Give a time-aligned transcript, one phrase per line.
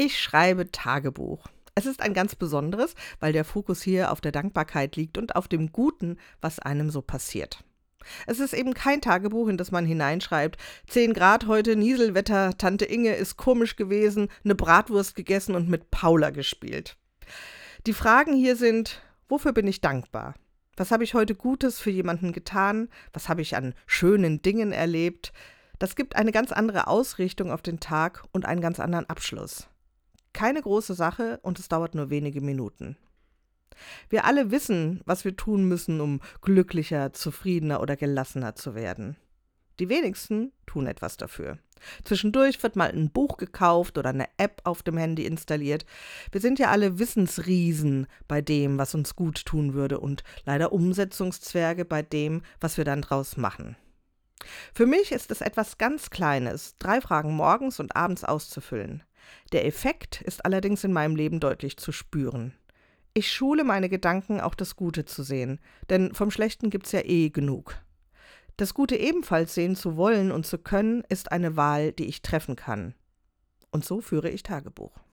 [0.00, 1.48] Ich schreibe Tagebuch.
[1.74, 5.48] Es ist ein ganz besonderes, weil der Fokus hier auf der Dankbarkeit liegt und auf
[5.48, 7.64] dem Guten, was einem so passiert.
[8.28, 10.56] Es ist eben kein Tagebuch, in das man hineinschreibt,
[10.86, 16.30] 10 Grad heute, Nieselwetter, Tante Inge ist komisch gewesen, eine Bratwurst gegessen und mit Paula
[16.30, 16.96] gespielt.
[17.84, 20.36] Die Fragen hier sind, wofür bin ich dankbar?
[20.76, 22.88] Was habe ich heute Gutes für jemanden getan?
[23.12, 25.32] Was habe ich an schönen Dingen erlebt?
[25.80, 29.68] Das gibt eine ganz andere Ausrichtung auf den Tag und einen ganz anderen Abschluss.
[30.38, 32.96] Keine große Sache und es dauert nur wenige Minuten.
[34.08, 39.16] Wir alle wissen, was wir tun müssen, um glücklicher, zufriedener oder gelassener zu werden.
[39.80, 41.58] Die wenigsten tun etwas dafür.
[42.04, 45.84] Zwischendurch wird mal ein Buch gekauft oder eine App auf dem Handy installiert.
[46.30, 51.84] Wir sind ja alle Wissensriesen bei dem, was uns gut tun würde und leider Umsetzungszwerge
[51.84, 53.74] bei dem, was wir dann draus machen.
[54.72, 59.02] Für mich ist es etwas ganz Kleines, drei Fragen morgens und abends auszufüllen.
[59.52, 62.54] Der Effekt ist allerdings in meinem Leben deutlich zu spüren.
[63.14, 67.30] Ich schule meine Gedanken, auch das Gute zu sehen, denn vom Schlechten gibt's ja eh
[67.30, 67.76] genug.
[68.56, 72.56] Das Gute ebenfalls sehen zu wollen und zu können, ist eine Wahl, die ich treffen
[72.56, 72.94] kann.
[73.70, 74.98] Und so führe ich Tagebuch.